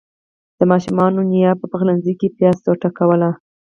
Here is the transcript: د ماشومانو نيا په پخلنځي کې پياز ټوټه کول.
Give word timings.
د 0.59 0.61
ماشومانو 0.71 1.19
نيا 1.31 1.51
په 1.59 1.65
پخلنځي 1.71 2.13
کې 2.19 2.33
پياز 2.37 2.55
ټوټه 2.65 2.89
کول. 2.97 3.21